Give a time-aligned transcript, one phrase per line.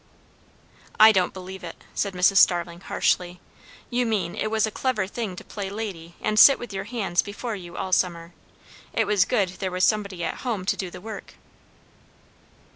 [0.99, 2.37] "I don't believe it!" said Mrs.
[2.37, 3.39] Starling harshly.
[3.91, 7.21] "You mean, it was a clever thing to play lady and sit with your hands
[7.21, 8.33] before you all summer.
[8.93, 11.35] It was good there was somebody at home to do the work."